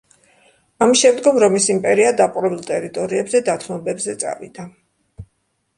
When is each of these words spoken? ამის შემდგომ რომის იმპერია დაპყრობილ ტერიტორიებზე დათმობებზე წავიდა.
ამის 0.85 1.01
შემდგომ 1.05 1.37
რომის 1.43 1.67
იმპერია 1.75 2.15
დაპყრობილ 2.23 2.65
ტერიტორიებზე 2.71 3.45
დათმობებზე 3.51 4.19
წავიდა. 4.25 4.69